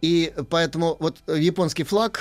[0.00, 2.20] И поэтому вот японский флаг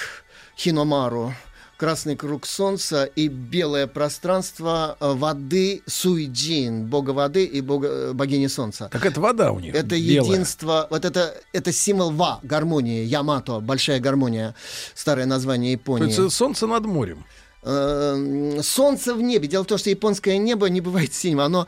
[0.57, 1.34] Хиномару,
[1.78, 8.47] красный круг солнца и белое пространство э, воды Суиджин, бога воды и бога, э, богини
[8.47, 8.89] солнца.
[8.91, 9.73] Так это вода у них.
[9.75, 10.32] Это белая.
[10.32, 14.55] единство, вот это, это символ Ва, гармонии, Ямато, большая гармония,
[14.95, 16.11] старое название Японии.
[16.11, 17.25] Это солнце над морем.
[17.70, 19.47] Э, солнце в небе.
[19.47, 21.41] Дело в том, что японское небо не бывает синим.
[21.41, 21.68] Оно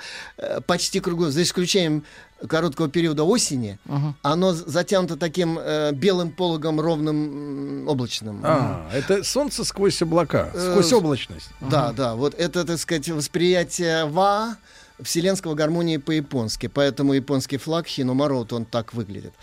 [0.66, 2.04] почти кругом, за исключением
[2.48, 4.14] короткого периода осени, uh-huh.
[4.22, 8.42] оно затянуто таким э, белым пологом ровным облачным.
[8.44, 11.50] А, это солнце сквозь облака, э, сквозь облачность.
[11.60, 11.96] Да, uh-huh.
[11.96, 14.58] да, вот это, так сказать, восприятие ва
[15.02, 19.34] вселенского гармонии по-японски, поэтому японский флаг Хиномаро, вот он так выглядит.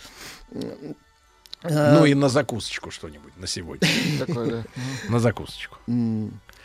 [1.63, 3.89] Ну и на закусочку что-нибудь на сегодня.
[5.09, 5.79] На закусочку.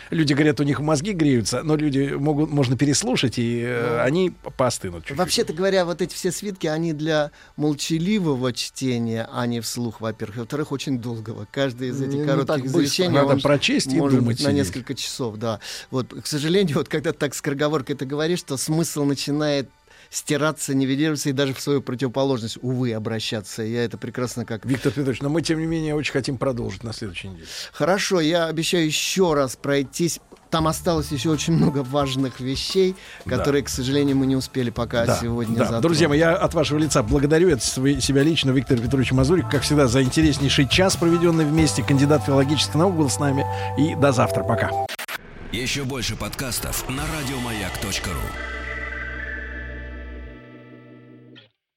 [0.10, 4.34] Люди говорят, у них мозги греются, но люди могут, можно переслушать, и э, ну, они
[4.58, 5.18] поостынут чуть-чуть.
[5.18, 10.38] Вообще-то говоря, вот эти все свитки, они для молчаливого чтения, а не вслух, во-первых.
[10.38, 11.48] Во-вторых, очень долгого.
[11.52, 14.96] Каждый из этих не, ну, коротких изречений Надо прочесть и может думать быть, на несколько
[14.96, 15.60] часов, да.
[15.90, 19.70] Вот, к сожалению, вот когда ты так скороговоркой это говоришь, что смысл начинает
[20.12, 23.64] стираться, нивелироваться и даже в свою противоположность, увы, обращаться.
[23.64, 24.66] Я это прекрасно как...
[24.66, 27.48] Виктор Петрович, но мы, тем не менее, очень хотим продолжить на следующей неделе.
[27.72, 33.68] Хорошо, я обещаю еще раз пройтись там осталось еще очень много важных вещей, которые, да.
[33.68, 35.64] к сожалению, мы не успели пока да, сегодня да.
[35.64, 35.84] Затронуть.
[35.84, 39.50] Друзья мои, я от вашего лица благодарю от себя лично Виктор Петрович Мазурик.
[39.50, 41.84] Как всегда, за интереснейший час, проведенный вместе.
[41.84, 43.46] Кандидат филологических наук был с нами.
[43.78, 44.44] И до завтра.
[44.44, 44.72] Пока.
[45.54, 48.61] Еще больше подкастов на радиомаяк.ру